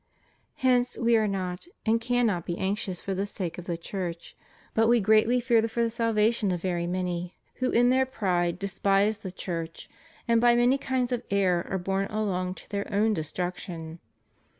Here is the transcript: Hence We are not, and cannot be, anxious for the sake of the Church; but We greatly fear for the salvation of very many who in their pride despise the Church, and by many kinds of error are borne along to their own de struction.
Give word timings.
Hence 0.55 0.97
We 0.97 1.15
are 1.15 1.27
not, 1.27 1.67
and 1.85 2.01
cannot 2.01 2.47
be, 2.47 2.57
anxious 2.57 2.99
for 3.01 3.13
the 3.13 3.27
sake 3.27 3.59
of 3.59 3.65
the 3.67 3.77
Church; 3.77 4.35
but 4.73 4.87
We 4.87 4.99
greatly 4.99 5.39
fear 5.39 5.61
for 5.67 5.83
the 5.83 5.91
salvation 5.91 6.51
of 6.51 6.59
very 6.59 6.87
many 6.87 7.35
who 7.57 7.69
in 7.69 7.91
their 7.91 8.07
pride 8.07 8.57
despise 8.57 9.19
the 9.19 9.31
Church, 9.31 9.91
and 10.27 10.41
by 10.41 10.55
many 10.55 10.79
kinds 10.79 11.11
of 11.11 11.21
error 11.29 11.67
are 11.69 11.77
borne 11.77 12.07
along 12.07 12.55
to 12.55 12.69
their 12.69 12.91
own 12.91 13.13
de 13.13 13.23
struction. 13.23 13.99